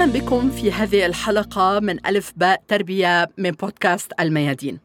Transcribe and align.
وسهلا 0.00 0.20
بكم 0.20 0.50
في 0.50 0.72
هذه 0.72 1.06
الحلقة 1.06 1.80
من 1.80 2.06
ألف 2.06 2.32
باء 2.36 2.62
تربية 2.68 3.30
من 3.38 3.50
بودكاست 3.50 4.12
الميادين. 4.20 4.80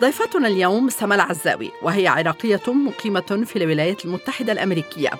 ضيفتنا 0.00 0.48
اليوم 0.48 0.88
سما 0.88 1.14
العزاوي 1.14 1.70
وهي 1.82 2.08
عراقية 2.08 2.60
مقيمة 2.68 3.44
في 3.46 3.56
الولايات 3.56 4.04
المتحدة 4.04 4.52
الأمريكية. 4.52 5.10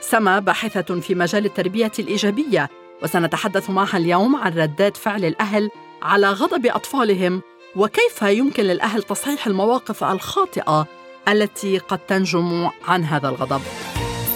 سما 0.00 0.38
باحثة 0.38 1.00
في 1.00 1.14
مجال 1.14 1.44
التربية 1.44 1.92
الإيجابية 1.98 2.68
وسنتحدث 3.02 3.70
معها 3.70 3.96
اليوم 3.96 4.36
عن 4.36 4.52
ردات 4.52 4.96
فعل 4.96 5.24
الأهل 5.24 5.70
على 6.02 6.30
غضب 6.30 6.66
أطفالهم 6.66 7.42
وكيف 7.76 8.22
يمكن 8.22 8.62
للأهل 8.62 9.02
تصحيح 9.02 9.46
المواقف 9.46 10.04
الخاطئة 10.04 10.86
التي 11.28 11.78
قد 11.78 11.98
تنجم 11.98 12.70
عن 12.88 13.04
هذا 13.04 13.28
الغضب. 13.28 13.60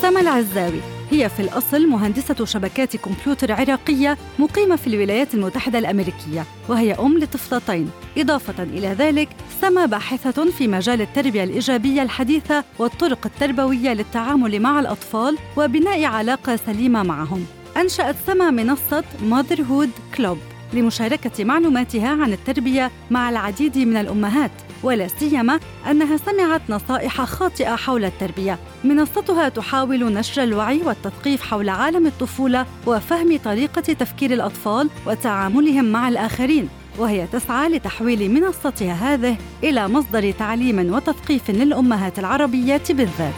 سما 0.02 0.20
العزاوي 0.20 0.97
هي 1.10 1.28
في 1.28 1.40
الأصل 1.40 1.86
مهندسة 1.86 2.44
شبكات 2.44 2.96
كمبيوتر 2.96 3.52
عراقية 3.52 4.18
مقيمة 4.38 4.76
في 4.76 4.86
الولايات 4.86 5.34
المتحدة 5.34 5.78
الأمريكية 5.78 6.44
وهي 6.68 6.92
أم 6.92 7.18
لطفلتين. 7.18 7.90
إضافة 8.18 8.62
إلى 8.62 8.88
ذلك 8.88 9.28
سما 9.60 9.86
باحثة 9.86 10.50
في 10.50 10.68
مجال 10.68 11.00
التربية 11.00 11.44
الإيجابية 11.44 12.02
الحديثة 12.02 12.64
والطرق 12.78 13.26
التربوية 13.26 13.92
للتعامل 13.92 14.60
مع 14.60 14.80
الأطفال 14.80 15.38
وبناء 15.56 16.04
علاقة 16.04 16.56
سليمة 16.56 17.02
معهم. 17.02 17.46
أنشأت 17.76 18.16
سما 18.26 18.50
منصة 18.50 19.04
Motherhood 19.30 20.18
Club. 20.18 20.57
لمشاركة 20.72 21.44
معلوماتها 21.44 22.08
عن 22.08 22.32
التربية 22.32 22.90
مع 23.10 23.30
العديد 23.30 23.78
من 23.78 23.96
الأمهات 23.96 24.50
ولا 24.82 25.08
سيما 25.08 25.60
أنها 25.90 26.16
سمعت 26.16 26.60
نصائح 26.68 27.22
خاطئة 27.22 27.76
حول 27.76 28.04
التربية. 28.04 28.58
منصتها 28.84 29.48
تحاول 29.48 30.12
نشر 30.12 30.42
الوعي 30.42 30.82
والتثقيف 30.86 31.42
حول 31.42 31.68
عالم 31.68 32.06
الطفولة 32.06 32.66
وفهم 32.86 33.38
طريقة 33.44 33.80
تفكير 33.80 34.32
الأطفال 34.32 34.90
وتعاملهم 35.06 35.92
مع 35.92 36.08
الآخرين. 36.08 36.68
وهي 36.98 37.26
تسعى 37.26 37.68
لتحويل 37.68 38.30
منصتها 38.30 39.14
هذه 39.14 39.36
إلى 39.64 39.88
مصدر 39.88 40.30
تعليم 40.30 40.94
وتثقيف 40.94 41.50
للأمهات 41.50 42.18
العربيات 42.18 42.92
بالذات. 42.92 43.34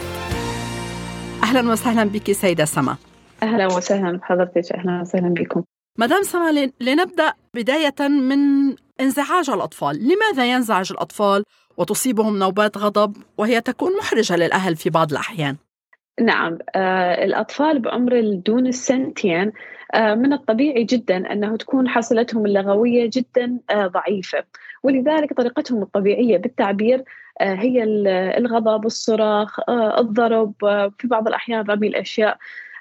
أهلا 1.43 1.71
وسهلا 1.71 2.03
بك 2.03 2.31
سيدة 2.31 2.65
سما. 2.65 2.95
أهلا 3.43 3.67
وسهلا 3.67 4.17
بحضرتك 4.17 4.71
أهلا 4.71 5.01
وسهلا 5.01 5.29
بكم. 5.29 5.63
مدام 6.01 6.23
سما 6.23 6.71
لنبدأ 6.81 7.33
بداية 7.53 8.09
من 8.09 8.39
انزعاج 9.01 9.49
الأطفال. 9.49 9.95
لماذا 9.95 10.51
ينزعج 10.51 10.91
الأطفال 10.91 11.43
وتصيبهم 11.77 12.39
نوبات 12.39 12.77
غضب 12.77 13.17
وهي 13.37 13.61
تكون 13.61 13.97
محرجة 13.97 14.35
للأهل 14.35 14.75
في 14.75 14.89
بعض 14.89 15.11
الأحيان؟ 15.11 15.55
نعم 16.21 16.57
آه 16.75 17.25
الأطفال 17.25 17.79
بعمر 17.79 18.21
دون 18.45 18.67
السنتين 18.67 19.51
آه 19.93 20.15
من 20.15 20.33
الطبيعي 20.33 20.83
جدا 20.83 21.31
أنه 21.31 21.57
تكون 21.57 21.89
حصلتهم 21.89 22.45
اللغوية 22.45 23.09
جدا 23.13 23.59
آه 23.69 23.87
ضعيفة. 23.87 24.43
ولذلك 24.83 25.33
طريقتهم 25.33 25.81
الطبيعية 25.81 26.37
بالتعبير 26.37 27.03
آه 27.41 27.55
هي 27.55 27.83
الغضب 28.37 28.85
الصراخ 28.85 29.59
آه 29.69 29.99
الضرب 29.99 30.65
آه 30.65 30.91
في 30.97 31.07
بعض 31.07 31.27
الأحيان 31.27 31.61
رمي 31.61 31.87
الأشياء. 31.87 32.37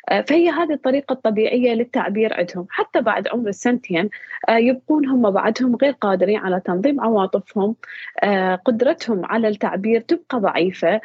فهي 0.09 0.51
هذه 0.51 0.73
الطريقة 0.73 1.12
الطبيعية 1.12 1.75
للتعبير 1.75 2.34
عندهم 2.34 2.67
حتى 2.70 3.01
بعد 3.01 3.29
عمر 3.29 3.48
السنتين 3.48 4.11
آه، 4.48 4.56
يبقون 4.56 5.06
هم 5.06 5.31
بعدهم 5.31 5.77
غير 5.77 5.93
قادرين 5.93 6.39
على 6.39 6.61
تنظيم 6.61 7.01
عواطفهم. 7.01 7.77
آه، 8.23 8.55
قدرتهم 8.55 9.27
على 9.27 9.48
التعبير 9.48 10.01
تبقى 10.01 10.41
ضعيفة. 10.41 11.01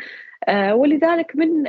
ولذلك 0.71 1.35
من 1.35 1.63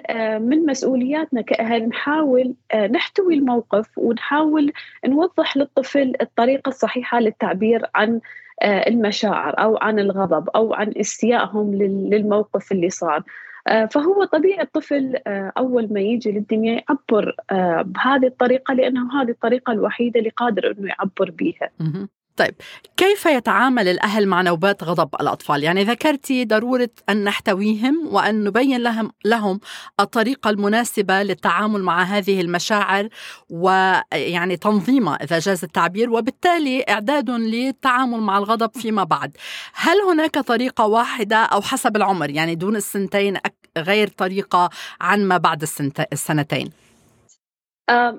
من 0.49 0.67
مسؤولياتنا 0.67 1.41
كأهل 1.43 1.89
نحاول 1.89 2.55
نحتوي 2.91 3.35
الموقف 3.35 3.99
ونحاول 3.99 4.73
نوضح 5.07 5.57
للطفل 5.57 6.13
الطريقة 6.20 6.69
الصحيحة 6.69 7.20
للتعبير 7.20 7.86
عن 7.95 8.20
المشاعر 8.63 9.55
أو 9.63 9.77
عن 9.77 9.98
الغضب 9.98 10.48
أو 10.48 10.75
عن 10.75 10.92
استيائهم 10.97 11.75
للموقف 11.75 12.73
اللي 12.73 12.91
صار. 12.91 13.19
آه، 13.19 13.45
فهو 13.91 14.25
طبيعي 14.25 14.63
الطفل 14.63 15.17
آه، 15.27 15.53
أول 15.59 15.93
ما 15.93 16.01
يجي 16.01 16.33
للدنيا 16.33 16.75
يعبر 16.89 17.35
آه، 17.51 17.83
بهذه 17.83 18.27
الطريقة 18.27 18.75
لأنه 18.75 19.23
هذه 19.23 19.31
الطريقة 19.31 19.73
الوحيدة 19.73 20.21
اللي 20.21 20.31
قادر 20.31 20.71
أنه 20.71 20.89
يعبر 20.89 21.31
بها 21.31 21.71
طيب 22.36 22.55
كيف 22.97 23.27
يتعامل 23.27 23.89
الأهل 23.89 24.27
مع 24.29 24.42
نوبات 24.42 24.85
غضب 24.85 25.14
الأطفال؟ 25.20 25.63
يعني 25.63 25.85
ذكرتي 25.85 26.45
ضرورة 26.45 26.89
أن 27.08 27.24
نحتويهم 27.24 28.08
وأن 28.14 28.45
نبين 28.45 28.83
لهم, 28.83 29.13
لهم 29.24 29.61
الطريقة 30.01 30.51
المناسبة 30.51 31.23
للتعامل 31.23 31.83
مع 31.83 32.02
هذه 32.02 32.41
المشاعر 32.41 33.08
ويعني 33.51 34.57
تنظيمها 34.57 35.14
إذا 35.14 35.39
جاز 35.39 35.64
التعبير 35.64 36.11
وبالتالي 36.11 36.85
إعداد 36.89 37.30
للتعامل 37.30 38.20
مع 38.20 38.39
الغضب 38.39 38.70
فيما 38.74 39.05
بعد 39.05 39.36
هل 39.74 39.97
هناك 40.01 40.39
طريقة 40.39 40.86
واحدة 40.86 41.36
أو 41.36 41.63
حسب 41.63 41.97
العمر 41.97 42.30
يعني 42.30 42.55
دون 42.55 42.77
السنتين 42.77 43.36
غير 43.79 44.08
طريقة 44.08 44.70
عن 45.01 45.24
ما 45.24 45.36
بعد 45.36 45.64
السنتين؟ 46.13 46.86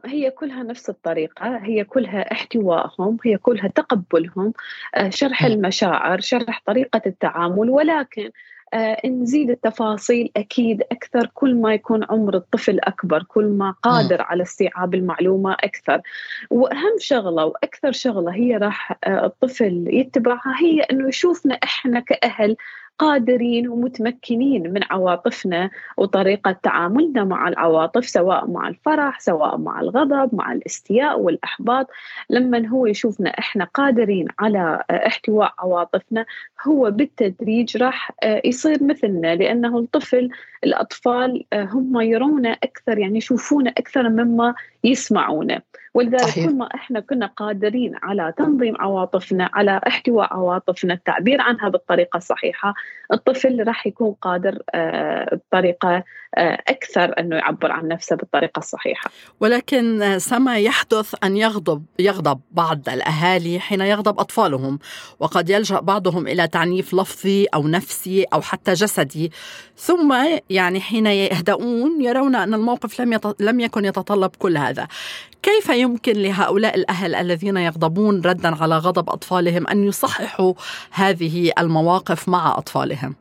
هي 0.06 0.32
كلها 0.32 0.64
نفس 0.64 0.90
الطريقة 0.90 1.58
هي 1.58 1.84
كلها 1.84 2.32
احتوائهم 2.32 3.18
هي 3.26 3.38
كلها 3.38 3.68
تقبلهم 3.68 4.54
آه، 4.96 5.10
شرح 5.10 5.44
المشاعر 5.44 6.20
شرح 6.20 6.62
طريقة 6.66 7.02
التعامل 7.06 7.70
ولكن 7.70 8.32
آه، 8.74 9.08
نزيد 9.08 9.50
التفاصيل 9.50 10.32
أكيد 10.38 10.82
أكثر 10.82 11.32
كل 11.34 11.56
ما 11.56 11.74
يكون 11.74 12.04
عمر 12.10 12.36
الطفل 12.36 12.80
أكبر 12.80 13.24
كل 13.24 13.46
ما 13.46 13.72
قادر 13.72 14.22
على 14.22 14.44
استيعاب 14.44 14.96
المعلومة 14.96 15.54
أكثر. 15.54 16.02
وأهم 16.50 16.96
شغلة 17.00 17.46
وأكثر 17.46 17.92
شغلة 17.92 18.34
هي 18.36 18.58
راح 18.58 19.00
آه، 19.04 19.26
الطفل 19.26 19.86
يتبعها 19.88 20.56
هي 20.62 20.82
أنه 20.82 21.08
يشوفنا 21.08 21.56
إحنا 21.64 22.00
كأهل 22.00 22.56
قادرين 23.00 23.68
ومتمكنين 23.68 24.74
من 24.74 24.82
عواطفنا 24.90 25.70
وطريقة 25.98 26.52
تعاملنا 26.52 27.24
مع 27.24 27.48
العواطف 27.48 28.06
سواء 28.10 28.48
مع 28.48 28.68
الفرح 28.68 29.20
سواء 29.20 29.58
مع 29.58 29.80
الغضب 29.80 30.36
مع 30.36 30.52
الاستياء 30.52 31.20
والإحباط. 31.20 31.88
لما 32.30 32.68
هو 32.68 32.86
يشوفنا 32.86 33.30
إحنا 33.30 33.66
قادرين 33.66 34.28
على 34.40 34.84
احتواء 34.92 35.54
عواطفنا 35.60 36.26
هو 36.68 36.92
بالتدريج 36.92 37.78
راح 37.78 38.12
يصير 38.46 38.84
مثلنا 38.84 39.36
لأنه 39.36 39.80
الطفل 39.80 40.30
الأطفال 40.64 41.46
هم 41.54 42.02
يرونا 42.02 42.50
أكثر 42.52 42.98
يعني 42.98 43.18
يشوفونا 43.18 43.70
أكثر 43.70 44.10
مما 44.10 44.56
يسمعونا 44.84 45.62
ولذلك 45.94 46.22
صحيح. 46.22 46.46
كل 46.46 46.56
ما 46.56 46.70
إحنا 46.76 47.00
كنا 47.00 47.26
قادرين 47.26 47.96
على 48.04 48.34
تنظيم 48.38 48.76
عواطفنا 48.80 49.50
على 49.54 49.82
احتواء 49.88 50.34
عواطفنا 50.34 50.94
التعبير 50.94 51.42
عنها 51.42 51.70
بالطريقة 51.70 52.18
الصحيحة 52.18 52.74
الطفل 53.14 53.68
راح 53.68 53.88
يكون 53.88 54.16
قادر 54.22 54.62
آه، 54.74 55.36
بطريقة 55.36 56.04
أكثر 56.68 57.14
أنه 57.20 57.36
يعبر 57.36 57.72
عن 57.72 57.88
نفسه 57.88 58.16
بالطريقة 58.16 58.60
الصحيحة. 58.60 59.12
ولكن 59.40 60.16
سما 60.20 60.58
يحدث 60.58 61.16
أن 61.24 61.38
يغضب 61.38 61.86
يغضب 62.00 62.40
بعض 62.52 62.90
الأهالي 62.90 63.60
حين 63.60 63.82
يغضب 63.82 64.20
أطفالهم 64.20 64.80
وقد 65.20 65.50
يلجأ 65.50 65.80
بعضهم 65.80 66.28
إلى 66.28 66.48
تعنيف 66.48 66.94
لفظي 66.94 67.46
أو 67.54 67.68
نفسي 67.68 68.24
أو 68.24 68.42
حتى 68.42 68.74
جسدي. 68.74 69.32
ثم 69.78 70.16
يعني 70.50 70.82
حين 70.82 71.06
يهدؤون 71.06 72.02
يرون 72.02 72.36
أن 72.36 72.54
الموقف 72.54 73.02
لم 73.02 73.20
لم 73.40 73.60
يكن 73.60 73.86
يتطلب 73.86 74.32
كل 74.40 74.58
هذا. 74.58 74.88
كيف 75.44 75.70
يمكن 75.70 76.14
لهؤلاء 76.14 76.76
الأهل 76.76 77.16
الذين 77.16 77.58
يغضبون 77.58 78.22
ردا 78.22 78.56
على 78.64 78.78
غضب 78.78 79.10
أطفالهم 79.10 79.68
أن 79.68 79.84
يصححوا 79.84 80.54
هذه 80.92 81.52
المواقف 81.60 82.30
مع 82.30 82.58
أطفالهم؟ 82.58 83.16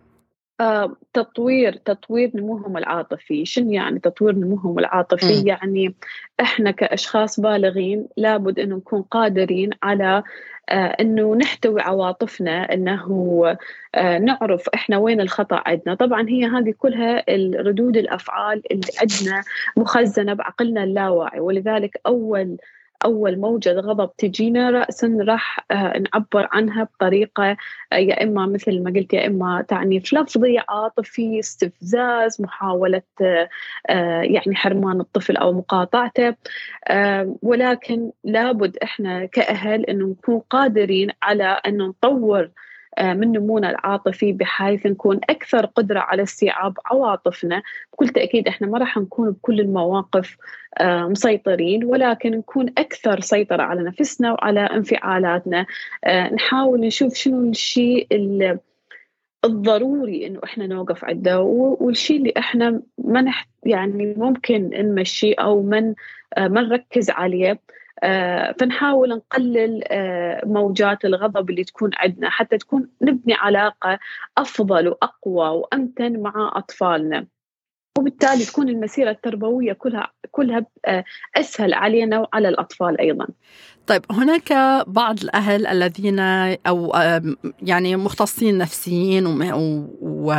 آه، 0.60 0.96
تطوير 1.12 1.72
تطوير 1.76 2.30
نموهم 2.34 2.76
العاطفي. 2.76 3.44
شنو 3.44 3.70
يعني 3.70 3.98
تطوير 3.98 4.34
نموهم 4.34 4.78
العاطفي؟ 4.78 5.42
م. 5.42 5.46
يعني 5.46 5.94
إحنا 6.40 6.70
كأشخاص 6.70 7.40
بالغين 7.40 8.08
لابد 8.16 8.58
إنه 8.58 8.76
نكون 8.76 9.02
قادرين 9.02 9.70
على 9.82 10.22
آه 10.68 10.96
إنه 11.00 11.34
نحتوي 11.34 11.80
عواطفنا 11.80 12.72
إنه 12.74 13.44
آه 13.94 14.18
نعرف 14.18 14.68
إحنا 14.74 14.98
وين 14.98 15.20
الخطأ 15.20 15.62
عندنا. 15.66 15.94
طبعا 15.94 16.28
هي 16.28 16.44
هذه 16.44 16.74
كلها 16.78 17.24
ردود 17.60 17.96
الأفعال 17.96 18.62
اللي 18.72 18.88
عندنا 19.00 19.42
مخزنة 19.76 20.34
بعقلنا 20.34 20.84
اللاواعي. 20.84 21.40
ولذلك 21.40 22.00
أول 22.06 22.56
أول 23.04 23.38
موجة 23.40 23.72
غضب 23.72 24.10
تجينا 24.18 24.70
رأسا 24.70 25.18
راح 25.20 25.66
آه، 25.70 25.98
نعبر 25.98 26.48
عنها 26.52 26.84
بطريقة 26.84 27.56
آه، 27.92 27.96
يا 27.96 28.22
إما 28.22 28.46
مثل 28.46 28.82
ما 28.82 28.90
قلت 28.90 29.12
يا 29.14 29.26
إما 29.26 29.64
تعنيف 29.68 30.14
لفظي 30.14 30.58
عاطفي 30.68 31.38
استفزاز 31.38 32.42
محاولة 32.42 33.02
آه، 33.20 33.48
يعني 34.22 34.56
حرمان 34.56 35.00
الطفل 35.00 35.36
أو 35.36 35.52
مقاطعته. 35.52 36.34
ولكن 37.42 38.12
لابد 38.24 38.76
إحنا 38.82 39.26
كأهل 39.26 39.84
أنه 39.84 40.06
نكون 40.06 40.38
قادرين 40.50 41.10
على 41.22 41.44
أن 41.44 41.78
نطور 41.78 42.50
من 43.02 43.32
نمونا 43.32 43.70
العاطفي 43.70 44.32
بحيث 44.32 44.86
نكون 44.86 45.20
أكثر 45.30 45.66
قدرة 45.66 46.00
على 46.00 46.22
استيعاب 46.22 46.78
عواطفنا. 46.86 47.62
بكل 47.92 48.08
تأكيد 48.08 48.48
إحنا 48.48 48.66
ما 48.66 48.78
راح 48.78 48.96
نكون 48.96 49.30
بكل 49.30 49.60
المواقف 49.60 50.36
مسيطرين 50.82 51.84
ولكن 51.84 52.30
نكون 52.30 52.72
أكثر 52.78 53.20
سيطرة 53.20 53.62
على 53.62 53.82
نفسنا 53.82 54.32
وعلى 54.32 54.60
انفعالاتنا. 54.60 55.66
نحاول 56.32 56.80
نشوف 56.80 57.14
شنو 57.14 57.50
الشيء 57.50 58.06
الضروري 59.46 60.26
إنه 60.26 60.40
إحنا 60.44 60.66
نوقف 60.66 61.04
عنده 61.04 61.40
والشيء 61.40 62.16
اللي 62.16 62.32
إحنا 62.38 62.82
ما 62.98 63.32
يعني 63.64 64.14
ممكن 64.16 64.70
نمشي 64.74 65.32
أو 65.32 65.62
من 65.62 65.94
آه، 66.36 66.48
ما 66.48 66.62
نركز 66.62 67.10
عليه. 67.10 67.50
آه، 67.50 67.58
فنحاول 68.60 69.08
نقلل 69.08 69.82
آه، 69.88 70.42
موجات 70.44 71.04
الغضب 71.04 71.50
اللي 71.50 71.64
تكون 71.64 71.90
عندنا 71.96 72.30
حتى 72.30 72.58
تكون 72.58 72.88
نبني 73.02 73.34
علاقة 73.34 73.98
أفضل 74.38 74.88
وأقوى 74.88 75.48
وأمتن 75.48 76.22
مع 76.22 76.52
أطفالنا. 76.54 77.26
وبالتالي 77.98 78.44
تكون 78.44 78.68
المسيرة 78.68 79.10
التربوية 79.10 79.72
كلها 79.72 80.12
كلها 80.30 80.66
أسهل 81.36 81.74
علينا 81.74 82.18
وعلى 82.18 82.48
الأطفال 82.48 83.00
أيضا. 83.00 83.26
طيب 83.86 84.02
هناك 84.10 84.52
بعض 84.86 85.20
الأهل 85.22 85.66
الذين 85.66 86.18
أو 86.66 86.92
يعني 87.62 87.96
مختصين 87.96 88.58
نفسيين 88.58 89.26
و 90.00 90.34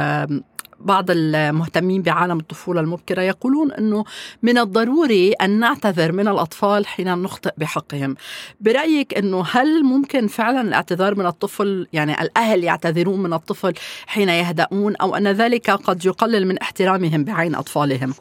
بعض 0.87 1.05
المهتمين 1.09 2.01
بعالم 2.01 2.39
الطفولة 2.39 2.81
المبكرة 2.81 3.21
يقولون 3.21 3.71
أنه 3.71 4.05
من 4.41 4.57
الضروري 4.57 5.31
أن 5.31 5.59
نعتذر 5.59 6.11
من 6.11 6.27
الأطفال 6.27 6.87
حين 6.87 7.17
نخطئ 7.17 7.51
بحقهم 7.57 8.15
برأيك 8.61 9.17
أنه 9.17 9.43
هل 9.51 9.83
ممكن 9.83 10.27
فعلا 10.27 10.61
الاعتذار 10.61 11.15
من 11.15 11.25
الطفل 11.25 11.87
يعني 11.93 12.21
الأهل 12.21 12.63
يعتذرون 12.63 13.23
من 13.23 13.33
الطفل 13.33 13.73
حين 14.07 14.29
يهدؤون 14.29 14.95
أو 14.95 15.15
أن 15.15 15.27
ذلك 15.27 15.71
قد 15.71 16.05
يقلل 16.05 16.47
من 16.47 16.57
احترامهم 16.57 17.23
بعين 17.23 17.55
أطفالهم؟ 17.55 18.13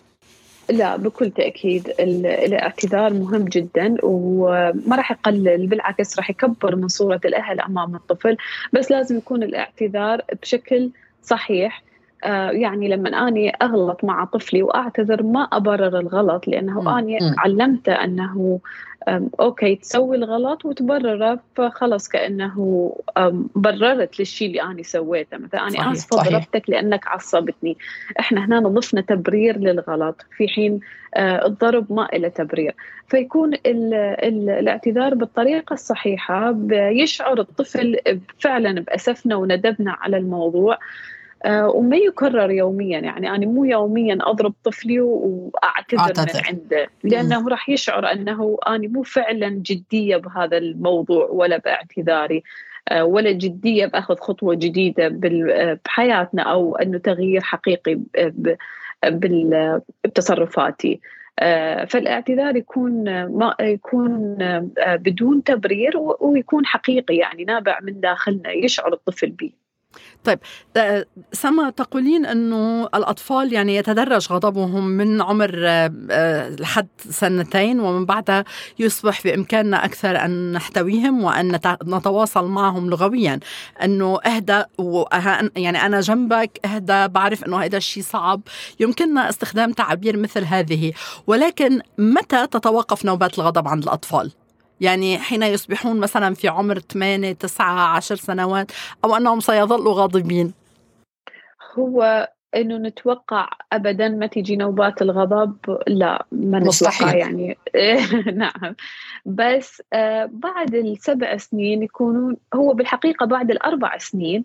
لا 0.71 0.97
بكل 0.97 1.31
تأكيد 1.31 1.93
الاعتذار 2.01 3.13
مهم 3.13 3.45
جدا 3.45 3.97
وما 4.03 4.97
راح 4.97 5.11
يقلل 5.11 5.67
بالعكس 5.67 6.19
راح 6.19 6.31
يكبر 6.31 6.77
من 6.77 6.89
صورة 6.89 7.21
الأهل 7.25 7.61
أمام 7.61 7.95
الطفل 7.95 8.37
بس 8.73 8.91
لازم 8.91 9.17
يكون 9.17 9.43
الاعتذار 9.43 10.23
بشكل 10.43 10.91
صحيح 11.23 11.83
يعني 12.51 12.89
لما 12.89 13.29
أني 13.29 13.51
أغلط 13.63 14.05
مع 14.05 14.25
طفلي 14.25 14.63
وأعتذر 14.63 15.23
ما 15.23 15.43
أبرر 15.43 15.99
الغلط 15.99 16.49
لأنه 16.49 16.99
أني 16.99 17.19
علمته 17.39 17.93
أنه 17.93 18.61
أوكي 19.41 19.77
تسوي 19.77 20.17
الغلط 20.17 20.65
وتبرره 20.65 21.41
فخلص 21.55 22.09
كأنه 22.09 22.97
بررت 23.55 24.19
للشيء 24.19 24.49
اللي 24.49 24.63
أنا 24.63 24.83
سويته. 24.83 25.37
مثلا 25.39 25.69
أنا 25.69 25.93
آسفة 25.93 26.17
ضربتك 26.17 26.71
لأنك 26.71 27.07
عصبتني. 27.07 27.77
إحنا 28.21 28.45
هنا 28.45 28.61
ضفنا 28.61 29.01
تبرير 29.01 29.59
للغلط. 29.59 30.27
في 30.37 30.49
حين 30.49 30.81
آه، 31.15 31.47
الضرب 31.47 31.93
ما 31.93 32.09
له 32.15 32.29
تبرير. 32.29 32.75
فيكون 33.09 33.55
ال 33.55 33.95
ال 33.95 34.51
الاعتذار 34.51 35.15
بالطريقة 35.15 35.75
الصحيحة 35.75 36.57
يشعر 36.71 37.41
الطفل 37.41 37.97
فعلا 38.39 38.81
باسفنا 38.81 39.37
وندبنا 39.37 39.93
على 39.93 40.17
الموضوع. 40.17 40.75
آه، 40.75 40.79
وما 41.45 41.97
يكرر 41.97 42.51
يوميا. 42.51 42.99
يعني 42.99 43.31
أنا 43.31 43.47
مو 43.47 43.65
يوميا 43.65 44.19
أضرب 44.21 44.55
طفلي 44.65 45.01
وأعتذر 45.01 46.01
أعتذر. 46.01 46.25
من 46.25 46.47
عنده 46.47 46.89
لأنه 47.05 47.49
راح 47.49 47.69
يشعر 47.69 48.13
أنه 48.13 48.59
أنا 48.67 48.89
مو 48.89 49.03
فعلا 49.03 49.49
جدية 49.49 50.17
بهذا 50.17 50.57
الموضوع 50.57 51.29
ولا 51.31 51.59
باعتذاري 51.59 52.43
آه، 52.89 53.05
ولا 53.05 53.33
جدية 53.33 53.87
بأخذ 53.87 54.17
خطوة 54.17 54.55
جديدة 54.55 55.09
بحياتنا 55.85 56.43
أو 56.43 56.77
أنه 56.77 56.99
تغيير 56.99 57.41
حقيقي 57.41 58.01
بتصرفاتي 60.05 61.01
آه، 61.39 61.85
فالاعتذار 61.85 62.57
يكون 62.57 63.05
ما 63.25 63.55
يكون 63.61 64.37
بدون 64.79 65.43
تبرير 65.43 65.93
ويكون 66.21 66.67
حقيقي. 66.67 67.17
يعني 67.17 67.45
نابع 67.45 67.79
من 67.83 68.01
داخلنا 68.01 68.51
يشعر 68.53 68.93
الطفل 68.93 69.31
به 69.31 69.53
طيب 70.25 70.39
سما 71.33 71.71
تقولين 71.71 72.27
إنه 72.27 72.85
الأطفال 72.95 73.53
يعني 73.53 73.77
يتدرج 73.77 74.33
غضبهم 74.33 74.87
من 74.87 75.23
عمر 75.23 75.55
آه، 75.67 75.93
آه، 76.11 76.49
لحد 76.49 76.89
سنتين 77.11 77.81
ومن 77.81 78.07
بعدها 78.07 78.45
يصبح 78.79 79.23
بإمكاننا 79.25 79.85
أكثر 79.85 80.25
أن 80.25 80.53
نحتويهم 80.53 81.25
وأن 81.25 81.61
نتواصل 81.85 82.45
معهم 82.45 82.91
لغويا. 82.91 83.41
إنه 83.85 84.19
إهدى 84.27 84.63
يعني 85.57 85.87
أنا 85.87 86.01
جنبك 86.01 86.61
إهدى 86.65 87.09
بعرف 87.09 87.45
إنه 87.45 87.59
هذا 87.59 87.77
الشيء 87.77 88.03
صعب. 88.03 88.41
يمكننا 88.81 89.29
استخدام 89.29 89.73
تعابير 89.73 90.17
مثل 90.17 90.45
هذه. 90.45 90.93
ولكن 91.27 91.81
متى 91.99 92.47
تتوقف 92.47 93.05
نوبات 93.05 93.39
الغضب 93.39 93.69
عند 93.69 93.83
الأطفال؟ 93.83 94.33
يعني 94.81 95.19
حين 95.19 95.43
يصبحون 95.43 96.01
مثلا 96.01 96.35
في 96.35 96.49
عمر 96.49 96.79
8 96.79 97.33
9 97.33 97.97
10 97.97 98.17
سنوات 98.17 98.73
أو 99.05 99.17
أنهم 99.17 99.41
سيظلوا 99.41 99.95
غاضبين. 99.95 100.53
هو 101.79 102.29
إنه 102.55 102.77
نتوقع 102.77 103.49
ابدا 103.73 104.09
ما 104.09 104.27
تيجي 104.27 104.57
نوبات 104.57 105.03
الغضب 105.03 105.57
لا 105.87 106.27
ما 106.33 106.59
نتوقع 106.59 107.17
يعني. 107.17 107.59
نعم. 108.43 108.75
بس 109.27 109.83
آه 109.93 110.31
بعد 110.33 110.75
السبع 110.75 111.37
سنين 111.37 111.83
يكونون 111.83 112.37
هو 112.55 112.75
بالحقيقة 112.75 113.27
بعد 113.27 113.51
الأربع 113.51 113.99
سنين. 113.99 114.45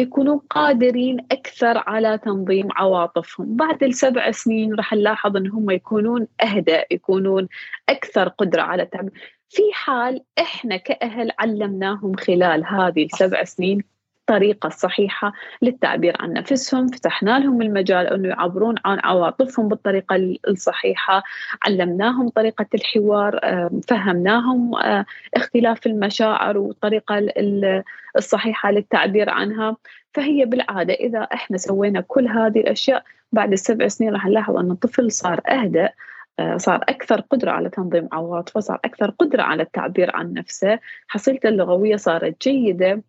يكونوا 0.00 0.40
قادرين 0.50 1.26
أكثر 1.32 1.78
على 1.78 2.18
تنظيم 2.18 2.68
عواطفهم. 2.76 3.56
بعد 3.56 3.82
السبع 3.82 4.30
سنين 4.30 4.74
راح 4.74 4.92
نلاحظ 4.92 5.36
أن 5.36 5.50
هم 5.50 5.70
يكونون 5.70 6.26
أهدى 6.42 6.82
يكونون 6.90 7.48
أكثر 7.88 8.28
قدرة 8.28 8.62
على 8.62 8.82
التعبير 8.82 9.12
في 9.48 9.62
حال 9.72 10.24
إحنا 10.38 10.76
كأهل 10.76 11.30
علمناهم 11.38 12.16
خلال 12.16 12.64
هذه 12.66 13.04
السبع 13.04 13.44
سنين 13.44 13.82
الطريقة 14.30 14.66
الصحيحة 14.66 15.32
للتعبير 15.62 16.16
عن 16.20 16.32
نفسهم. 16.32 16.86
فتحنا 16.86 17.38
لهم 17.38 17.62
المجال 17.62 18.06
أنه 18.06 18.28
يعبرون 18.28 18.74
عن 18.84 18.98
عواطفهم 19.04 19.68
بالطريقة 19.68 20.36
الصحيحة. 20.48 21.22
علمناهم 21.66 22.28
طريقة 22.28 22.66
الحوار 22.74 23.40
فهمناهم 23.88 24.74
آه، 24.74 25.04
اختلاف 25.34 25.86
المشاعر 25.86 26.58
والطريقة 26.58 27.30
الصحيحة 28.16 28.70
للتعبير 28.70 29.30
عنها. 29.30 29.76
فهي 30.14 30.44
بالعادة 30.44 30.94
إذا 30.94 31.18
إحنا 31.18 31.56
سوينا 31.56 32.00
كل 32.00 32.28
هذه 32.28 32.60
الأشياء 32.60 33.04
بعد 33.32 33.52
السبع 33.52 33.88
سنين 33.88 34.12
راح 34.12 34.26
نلاحظ 34.26 34.56
أن 34.56 34.70
الطفل 34.70 35.12
صار 35.12 35.40
أهدأ 35.48 35.92
آه، 36.38 36.56
صار 36.56 36.76
أكثر 36.88 37.20
قدرة 37.20 37.50
على 37.50 37.68
تنظيم 37.68 38.08
عواطفه 38.12 38.60
صار 38.60 38.80
أكثر 38.84 39.10
قدرة 39.10 39.42
على 39.42 39.62
التعبير 39.62 40.16
عن 40.16 40.32
نفسه. 40.32 40.78
حصيلته 41.08 41.48
اللغوية 41.48 41.96
صارت 41.96 42.42
جيدة. 42.42 43.02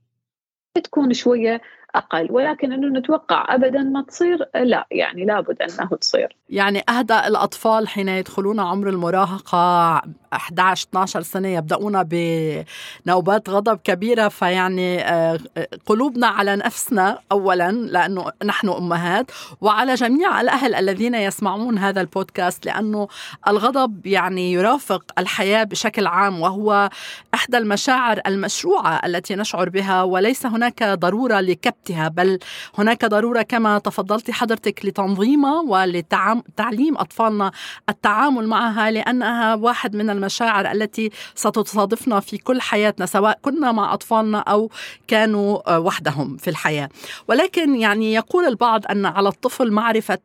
تكون 0.78 1.13
شوية 1.13 1.62
أقل 1.96 2.28
ولكن 2.32 2.74
أنه 2.74 3.00
نتوقع 3.00 3.56
أبدا 3.56 3.82
ما 3.82 4.02
تصير 4.02 4.38
لا 4.56 4.88
يعني 4.92 5.26
لابد 5.26 5.62
أنه 5.62 5.90
تصير. 6.02 6.36
يعني 6.50 6.84
أهدى 6.90 7.20
الأطفال 7.20 7.88
حين 7.88 8.10
يدخلون 8.10 8.60
عمر 8.60 8.90
المراهقة 8.90 10.02
11 10.34 10.88
12 10.90 11.22
سنة 11.22 11.48
يبدأون 11.48 12.04
بنوبات 12.04 13.50
غضب 13.50 13.80
كبيرة 13.84 14.28
فيعني 14.28 15.02
آه، 15.02 15.40
قلوبنا 15.86 16.28
على 16.28 16.56
نفسنا 16.56 17.20
أولا 17.32 17.72
لأنه 17.72 18.26
نحن 18.46 18.70
أمهات 18.70 19.32
وعلى 19.62 19.96
جميع 19.96 20.42
الأهل 20.42 20.76
الذين 20.76 21.16
يسمعون 21.16 21.78
هذا 21.78 22.02
البودكاست 22.02 22.66
لأنه 22.66 23.08
الغضب 23.48 24.06
يعني 24.06 24.54
يرافق 24.54 25.04
الحياة 25.18 25.64
بشكل 25.64 26.08
عام 26.08 26.42
وهو 26.42 26.90
إحدى 27.34 27.58
المشاعر 27.58 28.22
المشروعة 28.28 29.02
التي 29.06 29.36
نشعر 29.36 29.70
بها 29.70 30.04
وليس 30.04 30.46
هناك 30.46 30.84
ضرورة 30.84 31.40
لكبت 31.40 31.81
وقتها. 31.82 32.08
بل 32.08 32.40
هناك 32.78 33.06
ضرورة 33.06 33.42
كما 33.42 33.80
تفضلت 33.80 34.32
حضرتك 34.32 34.86
لتنظيمها 34.86 35.62
ولتعليم 35.62 36.98
أطفالنا 36.98 37.52
التعامل 37.90 38.48
معها 38.48 38.92
لأنها 38.92 39.56
واحد 39.56 39.96
من 39.96 40.10
المشاعر 40.10 40.72
التي 40.72 41.10
ستصادفنا 41.36 42.20
في 42.20 42.38
كل 42.38 42.62
حياتنا 42.62 43.06
سواء 43.06 43.40
كنا 43.42 43.72
مع 43.72 43.94
أطفالنا 43.94 44.40
أو 44.40 44.70
كانوا 45.08 45.78
وحدهم 45.78 46.38
في 46.38 46.50
الحياة. 46.50 46.90
ولكن 47.28 47.76
يعني 47.76 48.14
يقول 48.14 48.46
البعض 48.46 48.86
أن 48.90 49.06
على 49.06 49.30
الطفل 49.30 49.72
معرفة 49.72 50.20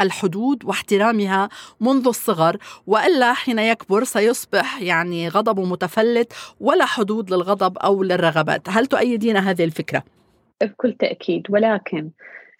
الحدود 0.00 0.64
واحترامها 0.64 1.48
منذ 1.80 2.08
الصغر 2.08 2.56
وإلا 2.86 3.32
حين 3.32 3.58
يكبر 3.58 4.04
سيصبح 4.04 4.82
يعني 4.82 5.28
غضبه 5.28 5.64
متفلت 5.64 6.32
ولا 6.60 6.84
حدود 6.84 7.30
للغضب 7.30 7.78
أو 7.78 8.02
للرغبات، 8.02 8.62
هل 8.68 8.86
تؤيدين 8.86 9.36
هذه 9.36 9.64
الفكرة؟ 9.64 10.02
بكل 10.66 10.92
تأكيد 10.92 11.46
ولكن 11.50 12.10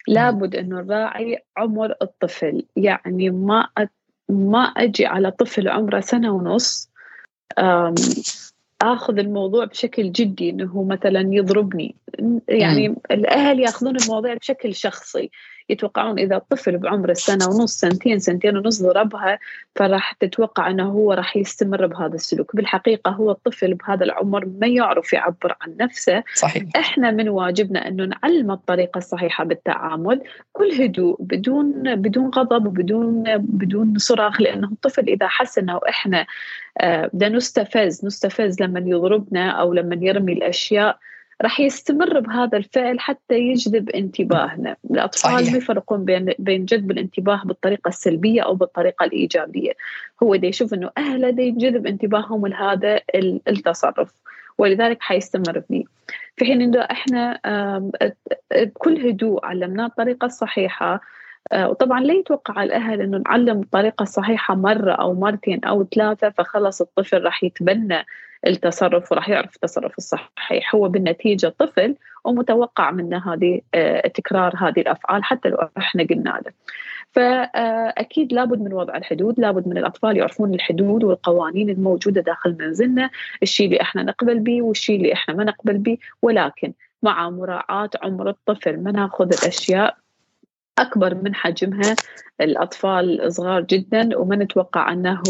لابد 0.07 0.55
أنه 0.55 0.81
نراعي 0.81 1.43
عمر 1.57 1.93
الطفل. 2.01 2.65
يعني 2.75 3.29
ما 3.29 3.67
ما 4.29 4.63
أجي 4.63 5.05
على 5.05 5.31
طفل 5.31 5.67
عمره 5.69 5.99
سنة 5.99 6.31
ونص 6.31 6.89
آخذ 8.81 9.19
الموضوع 9.19 9.65
بشكل 9.65 10.11
جدي 10.11 10.49
إنه 10.49 10.83
مثلا 10.83 11.29
يضربني. 11.31 11.95
يعني. 12.47 12.95
الأهل 13.11 13.59
يأخذون 13.59 13.95
المواضيع 13.95 14.33
بشكل 14.33 14.75
شخصي. 14.75 15.31
يتوقعون 15.69 16.19
إذا 16.19 16.35
الطفل 16.35 16.77
بعمر 16.77 17.09
السنة 17.09 17.47
ونص 17.47 17.79
سنتين 17.79 18.19
سنتين 18.19 18.57
ونص 18.57 18.81
ضربها 18.83 19.39
فراح 19.75 20.13
تتوقع 20.13 20.69
إنه 20.69 20.89
هو 20.89 21.13
راح 21.13 21.37
يستمر 21.37 21.87
بهذا 21.87 22.15
السلوك. 22.15 22.55
بالحقيقة 22.55 23.11
هو 23.11 23.31
الطفل 23.31 23.73
بهذا 23.73 24.03
العمر 24.03 24.45
ما 24.45 24.67
يعرف 24.67 25.13
يعبر 25.13 25.55
عن 25.61 25.75
نفسه. 25.79 26.23
صحيح. 26.35 26.63
إحنا 26.75 27.11
من 27.11 27.29
واجبنا 27.29 27.87
انه 27.87 28.05
نعلم 28.05 28.51
الطريقة 28.51 28.97
الصحيحة 28.97 29.43
بالتعامل 29.43 30.21
كل 30.53 30.71
هدوء 30.81 31.17
بدون 31.19 31.95
بدون 31.95 32.29
غضب 32.29 32.65
وبدون 32.67 33.37
بدون 33.37 33.93
صراخ 33.97 34.41
لأنه 34.41 34.67
الطفل 34.67 35.07
إذا 35.07 35.27
حس 35.27 35.57
إنه 35.57 35.79
إحنا 35.89 36.25
آه، 36.77 37.09
بدنا 37.13 37.37
نستفز 37.37 38.05
نستفز 38.05 38.61
لما 38.61 38.79
يضربنا 38.79 39.49
أو 39.49 39.73
لما 39.73 39.97
يرمي 40.01 40.33
الأشياء. 40.33 40.97
راح 41.43 41.59
يستمر 41.59 42.19
بهذا 42.19 42.57
الفعل 42.57 42.99
حتى 42.99 43.39
يجذب 43.39 43.89
انتباهنا. 43.89 44.75
الأطفال 44.91 45.51
ما 45.51 45.57
يفرقون 45.57 46.05
بين 46.05 46.33
بين 46.39 46.65
جذب 46.65 46.91
الانتباه 46.91 47.41
بالطريقة 47.45 47.87
السلبية 47.87 48.41
أو 48.41 48.55
بالطريقة 48.55 49.03
الإيجابية. 49.03 49.71
هو 50.23 50.35
دا 50.35 50.47
يشوف 50.47 50.73
أنه 50.73 50.89
أهله 50.97 51.29
دا 51.29 51.43
يجذب 51.43 51.87
انتباههم 51.87 52.47
لهذا 52.47 52.99
التصرف 53.47 54.11
ولذلك 54.57 54.97
حيستمر 55.01 55.61
فيه 55.61 55.83
في 56.37 56.45
حين 56.45 56.61
إنه 56.61 56.79
إحنا 56.79 57.39
بكل 58.51 59.07
هدوء 59.07 59.45
علمناه 59.45 59.85
الطريقة 59.85 60.25
الصحيحة 60.25 61.01
وطبعا 61.53 62.01
لا 62.01 62.13
يتوقع 62.13 62.63
الأهل 62.63 63.01
إنه 63.01 63.17
نعلم 63.17 63.61
الطريقة 63.61 64.03
الصحيحه 64.03 64.55
مرة 64.55 64.91
أو 64.91 65.13
مرتين 65.13 65.65
أو 65.65 65.83
ثلاثة 65.83 66.29
فخلص 66.29 66.81
الطفل 66.81 67.23
راح 67.23 67.43
يتبنى 67.43 68.05
التصرف 68.47 69.11
وراح 69.11 69.29
يعرف 69.29 69.55
التصرف 69.55 69.97
الصحيح. 69.97 70.75
هو 70.75 70.89
بالنتيجة 70.89 71.47
طفل 71.47 71.95
ومتوقع 72.23 72.91
منه 72.91 73.33
هذه 73.33 73.61
آه، 73.73 74.07
تكرار 74.07 74.53
هذه 74.57 74.79
الأفعال 74.79 75.23
حتى 75.23 75.49
لو 75.49 75.57
إحنا 75.77 76.03
قلنا 76.03 76.41
له. 76.45 76.51
فاكيد 77.11 78.33
لابد 78.33 78.61
من 78.61 78.73
وضع 78.73 78.97
الحدود 78.97 79.39
لابد 79.39 79.67
من 79.67 79.77
الأطفال 79.77 80.17
يعرفون 80.17 80.53
الحدود 80.53 81.03
والقوانين 81.03 81.69
الموجودة 81.69 82.21
داخل 82.21 82.55
منزلنا 82.59 83.09
الشيء 83.43 83.65
اللي 83.65 83.81
إحنا 83.81 84.03
نقبل 84.03 84.39
به 84.39 84.61
والشيء 84.61 84.97
اللي 84.97 85.13
إحنا 85.13 85.33
ما 85.33 85.43
نقبل 85.43 85.77
به 85.77 85.97
ولكن 86.21 86.73
مع 87.03 87.29
مراعاة 87.29 87.89
عمر 88.03 88.29
الطفل 88.29 88.83
ما 88.83 88.91
نأخذ 88.91 89.25
الأشياء 89.25 89.97
أكبر 90.79 91.15
من 91.15 91.35
حجمها. 91.35 91.95
الأطفال 92.41 93.33
صغار 93.33 93.61
جدا 93.61 94.17
وما 94.17 94.35
نتوقع 94.35 94.93
أنه 94.93 95.23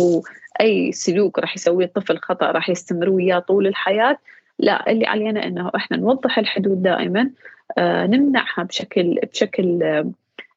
أي 0.62 0.92
سلوك 0.92 1.40
راح 1.40 1.56
يسويه 1.56 1.86
الطفل 1.86 2.18
خطأ 2.18 2.52
راح 2.52 2.70
يستمر 2.70 3.10
وياه 3.10 3.40
طول 3.40 3.68
الحياة. 3.68 4.18
لا 4.60 4.92
اللي 4.92 5.06
علينا 5.06 5.48
إنه 5.48 5.72
إحنا 5.76 5.98
نوضح 5.98 6.40
الحدود 6.40 6.82
دائما. 6.84 7.30
آه 7.78 8.06
نمنعها 8.06 8.64
بشكل 8.64 9.20
بشكل 9.32 9.84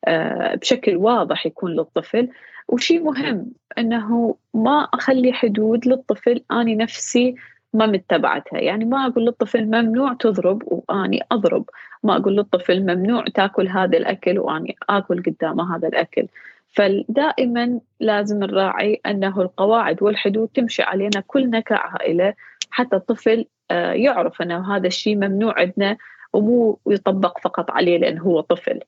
آه 0.04 0.54
بشكل 0.54 0.96
واضح 0.96 1.46
يكون 1.46 1.72
للطفل. 1.72 2.28
وشيء 2.68 3.02
مهم 3.02 3.46
إنه 3.78 4.36
ما 4.54 4.88
أخلي 4.94 5.32
حدود 5.32 5.88
للطفل. 5.88 6.42
اني 6.52 6.74
نفسي 6.74 7.34
ما 7.76 7.86
متبعتها. 7.86 8.58
يعني 8.58 8.84
ما 8.84 9.06
أقول 9.06 9.24
للطفل 9.24 9.64
ممنوع 9.64 10.14
تضرب 10.14 10.62
وأني 10.66 11.20
أضرب. 11.32 11.64
ما 12.02 12.16
أقول 12.16 12.36
للطفل 12.36 12.80
ممنوع 12.82 13.24
تأكل 13.34 13.68
هذا 13.68 13.98
الأكل 13.98 14.38
وأني 14.38 14.76
آكل 14.88 15.22
قدامه 15.22 15.76
هذا 15.76 15.88
الأكل. 15.88 16.26
فدائما 16.68 17.80
لازم 18.00 18.38
نراعي 18.38 19.00
أنه 19.06 19.40
القواعد 19.40 20.02
والحدود 20.02 20.48
تمشي 20.48 20.82
علينا 20.82 21.22
كلنا 21.26 21.60
كعائلة 21.60 22.34
حتى 22.70 22.96
الطفل 22.96 23.46
آه، 23.70 23.92
يعرف 23.92 24.42
أنه 24.42 24.76
هذا 24.76 24.86
الشيء 24.86 25.16
ممنوع 25.16 25.60
عندنا 25.60 25.96
ومو 26.32 26.78
يطبق 26.86 27.38
فقط 27.38 27.70
عليه 27.70 27.98
لأنه 27.98 28.22
هو 28.22 28.40
طفل. 28.40 28.80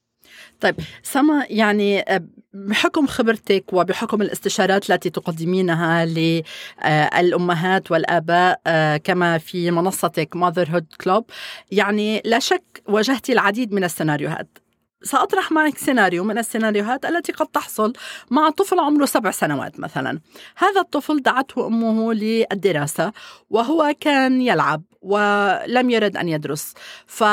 طيب 0.61 0.75
سما 1.03 1.47
يعني 1.51 2.01
آه، 2.01 2.25
بحكم 2.53 3.07
خبرتك 3.07 3.65
وبحكم 3.73 4.23
الاستشارات 4.23 4.91
التي 4.91 5.11
تقدمينها 5.11 6.05
للأمهات 6.05 7.91
والآباء 7.91 8.61
آه، 8.67 8.97
كما 8.97 9.39
في 9.39 9.71
منصتك 9.71 10.37
Motherhood 10.37 11.07
Club 11.07 11.23
يعني 11.71 12.23
لا 12.25 12.39
شك 12.39 12.83
واجهتي 12.89 13.33
العديد 13.33 13.73
من 13.73 13.85
السيناريوهات. 13.85 14.59
سأطرح 15.03 15.53
معك 15.53 15.79
سيناريو 15.79 16.25
من 16.25 16.39
السيناريوهات 16.39 17.05
التي 17.05 17.33
قد 17.33 17.47
تحصل 17.47 17.93
مع 18.31 18.51
طفل 18.51 18.81
عمره 18.81 19.05
سبع 19.05 19.31
سنوات 19.31 19.81
مثلا. 19.81 20.21
هذا 20.57 20.81
الطفل 20.81 21.23
دعته 21.23 21.67
أمه 21.67 22.15
للدراسة 22.15 23.13
وهو 23.51 23.95
كان 24.01 24.43
يلعب 24.43 24.83
ولم 25.03 25.91
يرد 25.91 26.17
أن 26.17 26.29
يدرس. 26.29 26.75
ف 27.07 27.25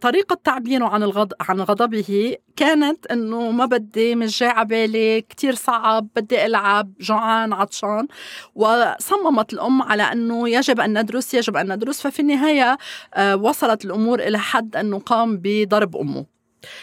طريقة 0.00 0.38
تعبيره 0.44 0.84
عن 0.84 1.02
الغض... 1.02 1.32
عن 1.40 1.60
غضبه 1.60 2.36
كانت 2.56 3.06
إنه 3.06 3.50
ما 3.50 3.66
بدي 3.66 4.14
مش 4.14 4.40
جاي 4.40 4.48
على 4.48 4.68
بالي 4.68 5.20
كثير 5.20 5.54
صعب 5.54 6.08
بدي 6.16 6.46
ألعب 6.46 6.92
جوعان 7.00 7.52
عطشان. 7.52 8.06
وصممت 8.54 9.52
الأم 9.52 9.82
على 9.82 10.02
إنه 10.02 10.48
يجب 10.48 10.80
أن 10.80 10.98
ندرس 11.00 11.34
يجب 11.34 11.56
أن 11.56 11.72
ندرس. 11.72 12.00
ففي 12.00 12.20
النهاية 12.20 12.78
آه، 13.14 13.36
وصلت 13.36 13.84
الأمور 13.84 14.20
إلى 14.20 14.38
حد 14.38 14.76
إنه 14.76 14.98
قام 14.98 15.40
بضرب 15.42 15.96
أمه. 15.96 16.33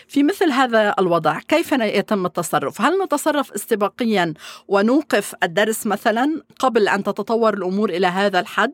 في 0.07 0.23
مثل 0.23 0.51
هذا 0.51 0.95
الوضع 0.99 1.39
كيف 1.39 1.71
يتم 1.71 2.25
التصرف؟ 2.25 2.81
هل 2.81 3.03
نتصرف 3.03 3.51
استباقيا 3.51 4.33
ونوقف 4.67 5.35
الدرس 5.43 5.87
مثلا 5.87 6.41
قبل 6.59 6.87
أن 6.87 7.03
تتطور 7.03 7.53
الأمور 7.53 7.89
إلى 7.89 8.07
هذا 8.07 8.39
الحد 8.39 8.73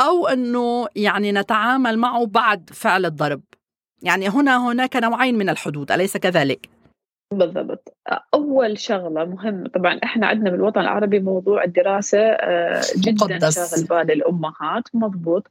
أو 0.00 0.26
أنه 0.26 0.86
يعني 0.96 1.32
نتعامل 1.32 1.98
معه 1.98 2.26
بعد 2.26 2.70
فعل 2.72 3.06
الضرب؟ 3.06 3.42
يعني 4.02 4.28
هنا 4.28 4.68
هناك 4.68 4.96
نوعين 4.96 5.38
من 5.38 5.48
الحدود 5.48 5.92
أليس 5.92 6.16
كذلك؟ 6.16 6.68
بالضبط 7.32 7.96
أول 8.34 8.78
شغلة 8.78 9.24
مهمة 9.24 9.68
طبعا 9.68 10.00
إحنا 10.04 10.26
عندنا 10.26 10.50
بالوطن 10.50 10.80
العربي 10.80 11.20
موضوع 11.20 11.64
الدراسة 11.64 12.18
آه، 12.18 12.82
جدا 12.96 13.26
مقدس. 13.26 13.54
شاغل 13.54 14.04
بال 14.04 14.12
الأمهات 14.12 14.82
مضبوط 14.94 15.50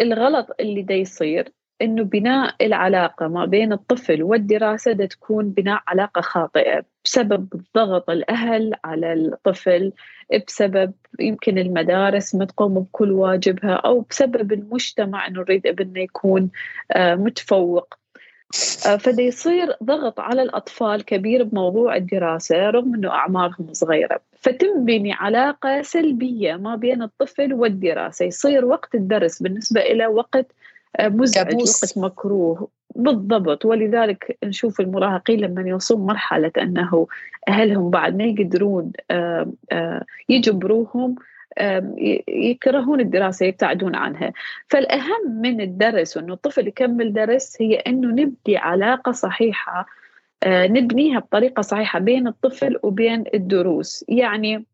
الغلط 0.00 0.46
اللي 0.60 0.82
دا 0.82 0.94
يصير 0.94 1.52
إنه 1.82 2.02
بناء 2.02 2.54
العلاقة 2.66 3.28
ما 3.28 3.44
بين 3.44 3.72
الطفل 3.72 4.22
والدراسة 4.22 4.92
ده 4.92 5.06
تكون 5.06 5.50
بناء 5.50 5.82
علاقة 5.88 6.20
خاطئة 6.20 6.84
بسبب 7.04 7.48
ضغط 7.76 8.10
الأهل 8.10 8.74
على 8.84 9.12
الطفل 9.12 9.92
بسبب 10.46 10.92
يمكن 11.20 11.58
المدارس 11.58 12.34
ما 12.34 12.44
تقوم 12.44 12.74
بكل 12.74 13.12
واجبها 13.12 13.74
أو 13.74 14.00
بسبب 14.00 14.52
المجتمع 14.52 15.26
إنه 15.26 15.40
نريد 15.40 15.66
ابننا 15.66 16.00
يكون 16.00 16.50
آه، 16.92 17.14
متفوق. 17.14 17.94
آه، 18.86 18.96
فده 18.96 19.22
يصير 19.22 19.76
ضغط 19.82 20.20
على 20.20 20.42
الأطفال 20.42 21.04
كبير 21.04 21.42
بموضوع 21.42 21.96
الدراسة 21.96 22.70
رغم 22.70 22.94
أنه 22.94 23.10
أعمارهم 23.10 23.72
صغيرة. 23.72 24.20
فتنبني 24.40 25.12
علاقة 25.12 25.82
سلبية 25.82 26.56
ما 26.56 26.76
بين 26.76 27.02
الطفل 27.02 27.54
والدراسة. 27.54 28.24
يصير 28.24 28.64
وقت 28.64 28.94
الدرس 28.94 29.42
بالنسبة 29.42 29.80
إلى 29.80 30.06
وقت 30.06 30.46
مزعج 31.00 31.54
وقت 31.54 31.98
مكروه. 31.98 32.68
بالضبط. 32.94 33.64
ولذلك 33.64 34.38
نشوف 34.44 34.80
المراهقين 34.80 35.40
لما 35.40 35.62
يوصلون 35.62 36.06
مرحلة 36.06 36.52
أنه 36.58 37.06
أهلهم 37.48 37.90
بعد 37.90 38.16
ما 38.16 38.24
يقدرون 38.24 38.92
يجبروهم 40.28 41.14
يكرهون 42.28 43.00
الدراسة 43.00 43.46
يبتعدون 43.46 43.94
عنها. 43.94 44.32
فالأهم 44.68 45.40
من 45.40 45.60
الدرس 45.60 46.16
وأنه 46.16 46.32
الطفل 46.32 46.68
يكمل 46.68 47.12
درس 47.12 47.56
هي 47.60 47.74
أنه 47.74 48.08
نبدي 48.08 48.56
علاقة 48.56 49.12
صحيحة 49.12 49.86
نبنيها 50.46 51.18
بطريقة 51.18 51.60
صحيحة 51.60 51.98
بين 51.98 52.26
الطفل 52.26 52.78
وبين 52.82 53.24
الدروس. 53.34 54.04
يعني 54.08 54.64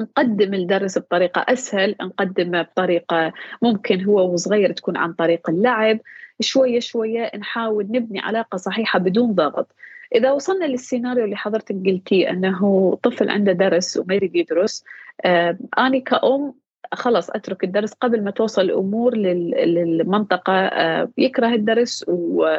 نقدم 0.00 0.54
الدرس 0.54 0.98
بطريقة 0.98 1.44
أسهل 1.48 1.94
نقدمه 2.02 2.62
بطريقة 2.62 3.32
ممكن 3.62 4.04
هو 4.04 4.32
وصغير 4.32 4.72
تكون 4.72 4.96
عن 4.96 5.12
طريق 5.12 5.50
اللعب. 5.50 5.98
شوية 6.40 6.80
شوية 6.80 7.30
نحاول 7.36 7.86
نبني 7.90 8.20
علاقة 8.20 8.56
صحيحة 8.56 8.98
بدون 8.98 9.32
ضغط. 9.34 9.74
إذا 10.14 10.32
وصلنا 10.32 10.64
للسيناريو 10.64 11.24
اللي 11.24 11.36
حضرتك 11.36 11.74
قلتيه 11.86 12.30
أنه 12.30 12.98
طفل 13.02 13.30
عنده 13.30 13.52
درس 13.52 13.96
وما 13.96 14.14
يريد 14.14 14.36
يدرس 14.36 14.84
آه 15.24 15.58
أنا 15.78 15.98
كأم 15.98 16.54
خلص 16.94 17.30
أترك 17.30 17.64
الدرس 17.64 17.92
قبل 17.92 18.24
ما 18.24 18.30
توصل 18.30 18.62
الأمور 18.62 19.16
للمنطقة 19.16 20.52
آه 20.52 21.10
يكره 21.18 21.48
الدرس 21.54 22.04
و 22.08 22.56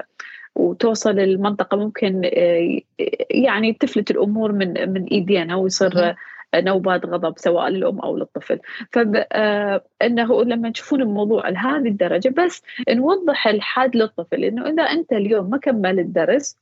وتوصل 0.55 1.19
المنطقة 1.19 1.77
ممكن 1.77 2.21
آه، 2.25 2.79
يعني 3.31 3.73
تفلت 3.73 4.11
الأمور 4.11 4.51
من 4.51 4.93
من 4.93 5.03
إيدينا 5.03 5.55
ويصير 5.55 6.15
نوبات 6.55 7.05
غضب 7.05 7.33
سواء 7.37 7.69
للأم 7.69 7.99
أو 7.99 8.17
للطفل. 8.17 8.59
فإنه 8.91 10.43
لما 10.43 10.69
تشوفون 10.71 11.01
الموضوع 11.01 11.49
لهذه 11.49 11.87
الدرجة 11.87 12.29
بس 12.29 12.63
نوضح 12.89 13.47
الحد 13.47 13.95
للطفل 13.95 14.43
إنه 14.43 14.69
إذا 14.69 14.83
أنت 14.83 15.13
اليوم 15.13 15.49
ما 15.49 15.57
كمل 15.57 15.99
الدرس 15.99 16.57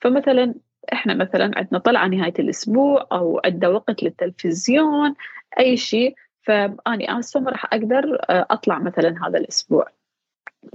فمثلا 0.00 0.54
إحنا 0.92 1.14
مثلا 1.14 1.50
عندنا 1.58 1.78
طلعة 1.78 2.06
نهاية 2.06 2.34
الأسبوع 2.38 3.06
أو 3.12 3.40
عندنا 3.44 3.68
وقت 3.68 4.02
للتلفزيون 4.02 5.14
أي 5.58 5.76
شيء 5.76 6.14
فأني 6.42 7.18
اسفه 7.18 7.40
ما 7.40 7.50
راح 7.50 7.64
أقدر 7.64 8.18
أطلع 8.30 8.78
مثلا 8.78 9.26
هذا 9.26 9.38
الأسبوع. 9.38 9.88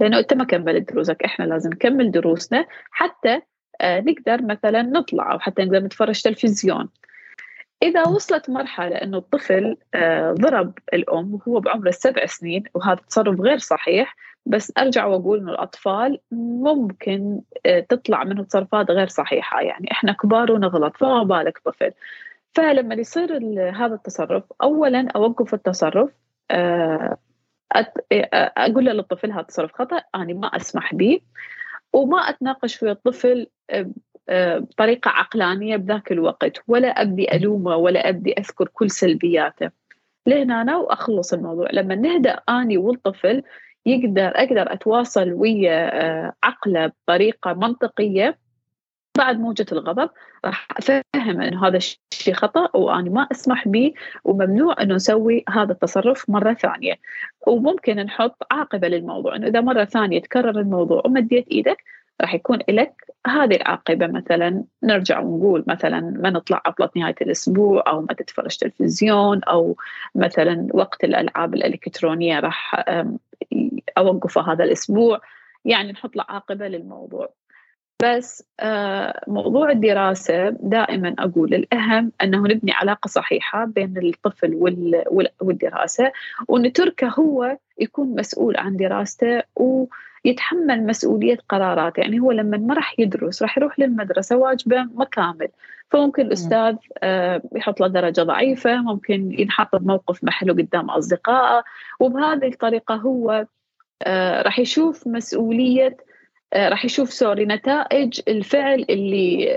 لأنه 0.00 0.18
أنت 0.18 0.34
ما 0.34 0.44
كملت 0.44 0.92
دروسك 0.92 1.22
إحنا 1.22 1.44
لازم 1.44 1.70
نكمل 1.70 2.10
دروسنا 2.10 2.66
حتى 2.90 3.40
نقدر 3.82 4.42
مثلا 4.42 4.82
نطلع 4.82 5.32
أو 5.32 5.38
حتى 5.38 5.64
نقدر 5.64 5.84
نتفرج 5.84 6.22
تلفزيون. 6.22 6.88
إذا 7.82 8.08
وصلت 8.08 8.50
مرحلة 8.50 8.96
أنه 8.96 9.18
الطفل 9.18 9.76
ضرب 10.40 10.72
الأم 10.94 11.34
وهو 11.34 11.60
بعمر 11.60 11.86
السبع 11.88 12.26
سنين 12.26 12.64
وهذا 12.74 13.00
تصرف 13.08 13.40
غير 13.40 13.58
صحيح 13.58 14.16
بس 14.46 14.72
أرجع 14.78 15.06
وأقول 15.06 15.38
أنه 15.38 15.50
الأطفال 15.52 16.18
ممكن 16.32 17.40
تطلع 17.88 18.24
منهم 18.24 18.44
تصرفات 18.44 18.90
غير 18.90 19.06
صحيحة. 19.06 19.60
يعني 19.60 19.92
إحنا 19.92 20.12
كبار 20.12 20.52
ونغلط 20.52 20.96
فما 20.96 21.22
بالك 21.22 21.58
طفل. 21.64 21.92
فلما 22.54 22.94
يصير 22.94 23.36
هذا 23.76 23.94
التصرف 23.94 24.44
أولا 24.62 25.08
أوقف 25.16 25.54
التصرف 25.54 26.10
أقول 28.56 28.84
للطفل 28.84 29.32
هذا 29.32 29.42
تصرف 29.42 29.72
خطأ 29.72 30.02
أنا 30.14 30.32
ما 30.34 30.46
أسمح 30.46 30.94
به 30.94 31.20
وما 31.92 32.18
أتناقش 32.18 32.82
ويا 32.82 32.92
الطفل 32.92 33.46
بطريقة 34.30 35.08
عقلانية 35.08 35.76
بذاك 35.76 36.12
الوقت. 36.12 36.58
ولا 36.68 36.88
أبدي 36.88 37.36
ألومه 37.36 37.76
ولا 37.76 38.08
أبدي 38.08 38.32
أذكر 38.32 38.68
كل 38.68 38.90
سلبياته. 38.90 39.70
لهنا 40.26 40.62
أنا 40.62 40.76
وأخلص 40.76 41.32
الموضوع. 41.32 41.68
لما 41.72 41.94
نهدأ 41.94 42.40
أني 42.48 42.76
والطفل 42.76 43.42
يقدر 43.86 44.32
أقدر 44.34 44.72
أتواصل 44.72 45.32
ويا 45.32 46.32
عقله 46.42 46.86
بطريقة 46.86 47.52
منطقية 47.52 48.38
بعد 49.18 49.40
موجة 49.40 49.66
الغضب 49.72 50.10
راح 50.44 50.68
أفهم 50.76 51.40
أنه 51.40 51.66
هذا 51.66 51.76
الشيء 51.76 52.34
خطأ 52.34 52.76
وأنا 52.76 53.10
ما 53.10 53.28
أسمح 53.32 53.68
به 53.68 53.92
وممنوع 54.24 54.76
أنه 54.82 54.94
نسوي 54.94 55.44
هذا 55.48 55.72
التصرف 55.72 56.30
مرة 56.30 56.54
ثانية. 56.54 56.94
وممكن 57.46 57.96
نحط 57.96 58.46
عاقبة 58.50 58.88
للموضوع 58.88 59.36
أنه 59.36 59.46
إذا 59.46 59.60
مرة 59.60 59.84
ثانية 59.84 60.20
تكرر 60.20 60.60
الموضوع 60.60 61.02
ومديت 61.04 61.48
إيدك 61.48 61.84
راح 62.22 62.34
يكون 62.34 62.58
لك 62.68 62.94
هذه 63.26 63.56
العاقبة 63.56 64.06
مثلا. 64.06 64.64
نرجع 64.82 65.20
ونقول 65.20 65.64
مثلا 65.66 66.00
ما 66.00 66.30
نطلع 66.30 66.62
عطلة 66.66 66.90
نهاية 66.96 67.14
الأسبوع 67.22 67.84
أو 67.86 68.00
ما 68.00 68.14
تتفرج 68.14 68.56
تلفزيون 68.56 69.44
أو 69.44 69.76
مثلا 70.14 70.68
وقت 70.74 71.04
الألعاب 71.04 71.54
الإلكترونية 71.54 72.40
راح 72.40 72.84
أوقفه 73.98 74.52
هذا 74.52 74.64
الأسبوع. 74.64 75.20
يعني 75.64 75.92
نحط 75.92 76.16
له 76.16 76.24
عاقبة 76.28 76.68
للموضوع. 76.68 77.32
بس 78.02 78.44
موضوع 79.26 79.70
الدراسة 79.70 80.50
دائما 80.50 81.14
أقول 81.18 81.54
الأهم 81.54 82.12
أنه 82.22 82.38
نبني 82.38 82.72
علاقة 82.72 83.08
صحيحة 83.08 83.64
بين 83.64 83.98
الطفل 83.98 84.54
والدراسة 85.40 86.12
ونتركه 86.48 87.08
هو 87.08 87.56
يكون 87.78 88.14
مسؤول 88.14 88.56
عن 88.56 88.76
دراسته 88.76 89.42
و 89.56 89.84
يتحمل 90.24 90.86
مسؤولية 90.86 91.38
قراراته. 91.48 92.00
يعني 92.00 92.20
هو 92.20 92.32
لما 92.32 92.56
ما 92.56 92.74
راح 92.74 93.00
يدرس 93.00 93.42
راح 93.42 93.58
يروح 93.58 93.78
للمدرسة 93.78 94.36
واجبه 94.36 94.82
ما 94.94 95.04
كامل 95.04 95.48
فممكن 95.90 96.22
الأستاذ 96.22 96.76
يحط 97.56 97.80
له 97.80 97.86
درجة 97.86 98.20
ضعيفة 98.22 98.76
ممكن 98.76 99.40
ينحط 99.40 99.76
بموقف 99.76 100.24
محله 100.24 100.52
قدام 100.52 100.90
أصدقائه 100.90 101.64
وبهذه 102.00 102.48
الطريقة 102.48 102.94
هو 102.94 103.46
راح 104.42 104.58
يشوف 104.58 105.06
مسؤولية 105.06 105.96
راح 106.56 106.84
يشوف 106.84 107.12
سوري 107.12 107.44
نتائج 107.44 108.20
الفعل 108.28 108.86
اللي 108.90 109.48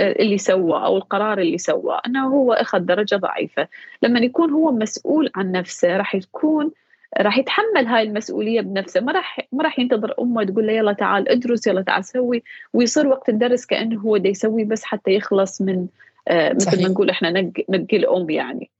اللي 0.00 0.38
سواه 0.38 0.86
أو 0.86 0.96
القرار 0.96 1.38
اللي 1.38 1.58
سواه 1.58 2.00
أنه 2.06 2.26
هو 2.28 2.52
أخذ 2.52 2.78
درجة 2.78 3.16
ضعيفة. 3.16 3.68
لما 4.02 4.20
يكون 4.20 4.50
هو 4.50 4.72
مسؤول 4.72 5.30
عن 5.34 5.52
نفسه 5.52 5.96
راح 5.96 6.14
يكون 6.14 6.70
راح 7.18 7.38
يتحمل 7.38 7.86
هاي 7.86 8.02
المسؤولية 8.02 8.60
بنفسه. 8.60 9.00
ما 9.00 9.12
راح 9.12 9.40
ما 9.52 9.64
راح 9.64 9.78
ينتظر 9.78 10.14
أمه 10.20 10.44
تقول 10.44 10.66
له 10.66 10.72
يلا 10.72 10.92
تعال 10.92 11.28
ادرس 11.28 11.66
يلا 11.66 11.82
تعال 11.82 12.04
سوي 12.04 12.42
ويصير 12.72 13.06
وقت 13.06 13.28
الدرس 13.28 13.66
كأنه 13.66 14.00
هو 14.00 14.16
دا 14.16 14.28
يسوي 14.28 14.64
بس 14.64 14.84
حتى 14.84 15.10
يخلص 15.10 15.60
من 15.60 15.86
آه 16.28 16.52
مثل 16.52 16.82
ما 16.82 16.88
نقول 16.88 17.10
إحنا 17.10 17.30
نق 17.30 17.52
نقي 17.68 17.96
الأم 17.96 18.30
يعني. 18.30 18.70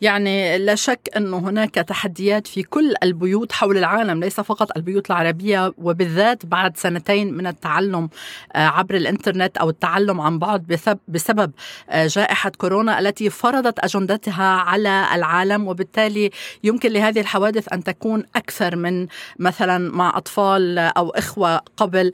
يعني 0.00 0.58
لا 0.58 0.74
شك 0.74 1.00
أنه 1.16 1.38
هناك 1.38 1.74
تحديات 1.74 2.46
في 2.46 2.62
كل 2.62 2.94
البيوت 3.02 3.52
حول 3.52 3.78
العالم 3.78 4.20
ليس 4.20 4.40
فقط 4.40 4.76
البيوت 4.76 5.10
العربية 5.10 5.74
وبالذات 5.78 6.46
بعد 6.46 6.76
سنتين 6.76 7.34
من 7.34 7.46
التعلم 7.46 8.08
عبر 8.54 8.94
الإنترنت 8.94 9.56
أو 9.56 9.70
التعلم 9.70 10.20
عن 10.20 10.38
بعد 10.38 10.90
بسبب 11.08 11.52
جائحة 11.94 12.50
كورونا 12.58 12.98
التي 12.98 13.30
فرضت 13.30 13.78
أجندتها 13.78 14.44
على 14.44 15.06
العالم. 15.14 15.68
وبالتالي 15.68 16.30
يمكن 16.64 16.92
لهذه 16.92 17.20
الحوادث 17.20 17.72
أن 17.72 17.84
تكون 17.84 18.24
أكثر 18.36 18.76
من 18.76 19.06
مثلا 19.38 19.92
مع 19.96 20.16
أطفال 20.16 20.78
أو 20.78 21.10
إخوة 21.10 21.56
قبل 21.76 22.10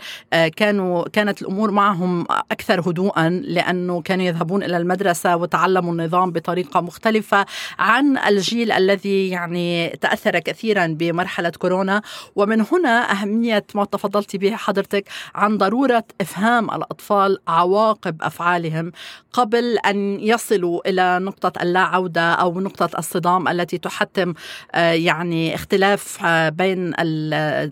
كانوا 0.57 1.09
كانت 1.09 1.42
الأمور 1.42 1.70
معهم 1.70 2.27
أكثر 2.31 2.81
هدوءا 2.81 3.29
لأنه 3.29 4.03
كانوا 4.03 4.25
يذهبون 4.25 4.62
إلى 4.62 4.77
المدرسة 4.77 5.37
وتعلموا 5.37 5.92
النظام 5.92 6.31
بطريقة 6.31 6.81
مختلفة. 6.81 7.46
عن 7.79 8.19
الجيل 8.19 8.73
الذي 8.73 9.29
يعني 9.29 9.89
تأثر 9.89 10.39
كثيرا 10.39 10.87
بمرحلة 10.87 11.51
كورونا. 11.51 12.03
ومن 12.37 12.61
هنا 12.73 13.12
أهمية 13.12 13.65
ما 13.75 13.85
تفضلت 13.85 14.37
به 14.37 14.57
حضرتك 14.57 15.09
عن 15.35 15.59
ضرورة 15.59 16.05
إفهام 16.21 16.71
الأطفال 16.71 17.39
عواقب 17.49 18.23
أفعالهم 18.23 18.93
قبل 19.33 19.79
أن 19.79 20.21
يصلوا 20.21 20.89
إلى 20.89 21.19
نقطة 21.19 21.62
اللا 21.62 21.81
عوده 21.81 22.33
أو 22.33 22.61
نقطة 22.61 22.99
الصدام 22.99 23.49
التي 23.49 23.79
تحتم 23.79 24.35
يعني 24.75 25.55
اختلاف 25.55 26.27
بين 26.27 26.93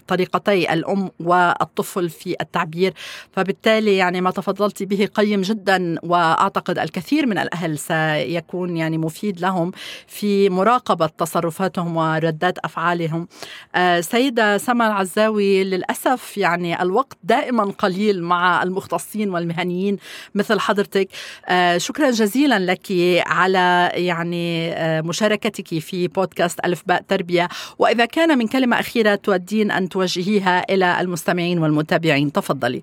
طريقتي 0.09 0.73
الأم 0.73 1.11
والطفل 1.21 2.11
في 2.11 2.37
التعبير. 2.41 2.95
فبالتالي 3.33 3.97
يعني 3.97 4.21
ما 4.21 4.31
تفضلت 4.31 4.83
به 4.83 5.09
قيم 5.15 5.41
جدا 5.41 5.97
وأعتقد 6.03 6.79
الكثير 6.79 7.27
من 7.27 7.39
الأهل 7.39 7.79
سيكون 7.79 8.77
يعني 8.77 8.99
مفيد 8.99 9.41
لهم. 9.41 9.73
في 10.07 10.51
مراقبة 10.51 11.07
تصرفاتهم 11.07 11.97
وردات 11.97 12.59
أفعالهم. 12.59 13.29
آه، 13.75 14.01
سيدة 14.01 14.59
سما 14.59 14.87
العزاوي 14.87 15.65
للأسف 15.65 16.39
يعني 16.39 16.83
الوقت 16.83 17.17
دائما 17.23 17.65
قليل 17.65 18.23
مع 18.23 18.63
المختصين 18.63 19.31
والمهنيين 19.31 19.97
مثل 20.35 20.61
حضرتك. 20.61 21.09
آه، 21.49 21.79
شكرا 21.79 22.11
جزيلا 22.11 22.59
لك 22.59 22.87
على 23.27 23.91
يعني 23.95 24.73
آه، 24.73 25.01
مشاركتك 25.01 25.79
في 25.79 26.09
بودكاست 26.09 26.61
ألف 26.65 26.83
باء 26.87 27.03
تربية. 27.09 27.49
وإذا 27.79 28.05
كان 28.05 28.39
من 28.39 28.47
كلمة 28.47 28.81
أخيرة 28.81 29.15
تودين 29.15 29.71
أن 29.71 29.89
توجهيها 29.89 30.65
إلى 30.71 31.01
المستمعين 31.01 31.59
والمتابعين. 31.59 32.33
تفضلي. 32.33 32.83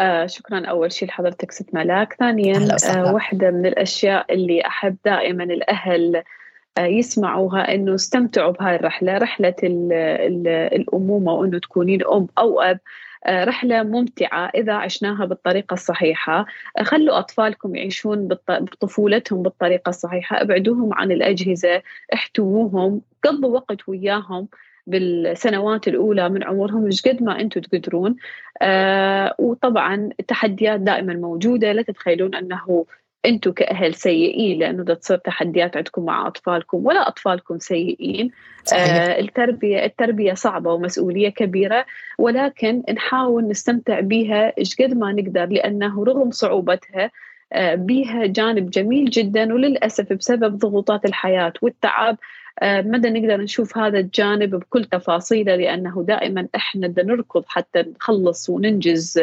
آه 0.00 0.26
شكرا 0.26 0.66
أول 0.66 0.92
شيء 0.92 1.08
لحضرتك 1.08 1.52
ست 1.52 1.74
ملاك. 1.74 2.16
ثانيا 2.18 2.76
آه 2.90 3.12
واحدة 3.12 3.50
من 3.50 3.66
الأشياء 3.66 4.34
اللي 4.34 4.66
أحب 4.66 4.96
دائما 5.04 5.44
الأهل 5.44 6.16
آه 6.16 6.39
يسمعوها 6.78 7.74
إنه 7.74 7.94
استمتعوا 7.94 8.52
بهاي 8.52 8.76
الرحلة. 8.76 9.18
رحلة 9.18 9.54
ال 9.62 9.92
ال 9.92 10.48
الأمومة 10.48 11.32
وإنه 11.32 11.58
تكونين 11.58 12.06
أم 12.06 12.26
أو 12.38 12.60
أب. 12.60 12.80
آه، 13.26 13.44
رحلة 13.44 13.82
ممتعة 13.82 14.50
إذا 14.54 14.72
عشناها 14.72 15.24
بالطريقة 15.24 15.74
الصحيحة. 15.74 16.46
آه، 16.78 16.82
خلوا 16.82 17.18
أطفالكم 17.18 17.76
يعيشون 17.76 18.28
بطفولتهم 18.48 19.42
بالطريقة 19.42 19.88
الصحيحة. 19.88 20.42
أبعدوهم 20.42 20.94
عن 20.94 21.12
الأجهزة 21.12 21.82
احتووهم 22.14 23.00
قضوا 23.24 23.50
وقت 23.54 23.88
وياهم 23.88 24.48
بالسنوات 24.86 25.88
الأولى 25.88 26.28
من 26.28 26.44
عمرهم. 26.44 26.82
مش 26.82 27.02
قد 27.02 27.22
ما 27.22 27.40
أنتم 27.40 27.60
تقدرون. 27.60 28.16
آه 28.62 29.34
وطبعا 29.38 30.10
التحديات 30.20 30.80
دائما 30.80 31.14
موجودة. 31.14 31.72
لا 31.72 31.82
تتخيلون 31.82 32.34
أنه 32.34 32.86
أنتم 33.26 33.52
كأهل 33.52 33.94
سيئين 33.94 34.58
لأنه 34.58 34.82
بدها 34.82 34.94
تصير 34.94 35.16
تحديات 35.16 35.76
عندكم 35.76 36.04
مع 36.04 36.26
أطفالكم 36.26 36.86
ولا 36.86 37.08
أطفالكم 37.08 37.58
سيئين 37.58 38.30
آه 38.74 39.20
التربيه 39.20 39.84
التربية 39.84 40.34
صعبة 40.34 40.72
ومسؤولية 40.72 41.28
كبيرة 41.28 41.86
ولكن 42.18 42.82
نحاول 42.94 43.48
نستمتع 43.48 44.00
بها 44.00 44.52
إيش 44.58 44.76
قد 44.76 44.94
ما 44.94 45.12
نقدر 45.12 45.46
لأنه 45.46 46.04
رغم 46.04 46.30
صعوبتها 46.30 47.10
آه 47.52 47.74
بها 47.74 48.26
جانب 48.26 48.70
جميل 48.70 49.10
جدا 49.10 49.54
وللأسف 49.54 50.12
بسبب 50.12 50.58
ضغوطات 50.58 51.04
الحياة 51.04 51.52
والتعب 51.62 52.16
آه 52.62 52.80
مدى 52.80 53.10
نقدر 53.10 53.40
نشوف 53.42 53.78
هذا 53.78 53.98
الجانب 53.98 54.54
بكل 54.54 54.84
تفاصيله 54.84 55.56
لأنه 55.56 56.04
دائما 56.08 56.48
إحنا 56.54 56.86
بدنا 56.86 57.14
نركض 57.14 57.44
حتى 57.46 57.82
نخلص 57.82 58.50
وننجز 58.50 59.20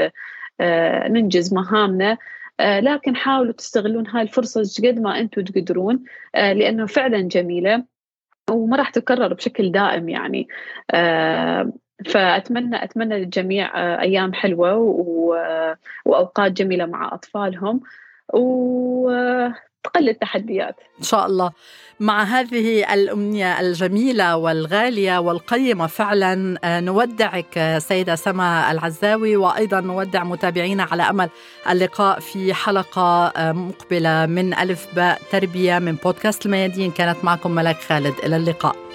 آه 0.61 1.07
ننجز 1.07 1.53
مهامنا. 1.53 2.11
آه 2.11 2.17
لكن 2.59 3.15
حاولوا 3.15 3.53
تستغلون 3.53 4.07
هاي 4.07 4.21
الفرصة 4.21 4.87
قد 4.87 4.99
ما 4.99 5.19
أنتم 5.19 5.43
تقدرون 5.43 6.03
آه 6.35 6.53
لأنه 6.53 6.85
فعلا 6.85 7.21
جميلة 7.21 7.83
وما 8.51 8.77
راح 8.77 8.89
تكرر 8.89 9.33
بشكل 9.33 9.71
دائم 9.71 10.09
يعني. 10.09 10.47
آه 10.91 11.73
فأتمنى 12.05 12.83
أتمنى 12.83 13.19
للجميع 13.19 13.79
آه 13.79 14.01
أيام 14.01 14.33
حلوة 14.33 14.75
وأوقات 16.05 16.51
جميلة 16.51 16.85
مع 16.85 17.13
أطفالهم 17.13 17.81
وطبعا 18.33 19.53
تقل 19.93 20.09
التحديات. 20.09 20.75
إن 20.99 21.03
شاء 21.03 21.25
الله. 21.25 21.51
مع 21.99 22.23
هذه 22.23 22.93
الأمنية 22.93 23.59
الجميلة 23.59 24.37
والغالية 24.37 25.17
والقيمة 25.19 25.87
فعلا 25.87 26.59
آه، 26.63 26.79
نودعك 26.79 27.77
سيدة 27.77 28.15
سما 28.15 28.71
العزاوي 28.71 29.35
وأيضا 29.35 29.81
نودع 29.81 30.23
متابعينا 30.23 30.83
على 30.91 31.03
أمل 31.03 31.29
اللقاء 31.69 32.19
في 32.19 32.53
حلقة 32.53 33.27
آه، 33.27 33.51
مقبلة 33.51 34.25
من 34.25 34.53
ألف 34.53 34.87
باء 34.95 35.21
تربية 35.31 35.79
من 35.79 35.95
بودكاست 35.95 36.45
الميادين. 36.45 36.91
كانت 36.91 37.23
معكم 37.23 37.51
ملاك 37.51 37.77
خالد. 37.77 38.13
إلى 38.23 38.35
اللقاء. 38.35 38.86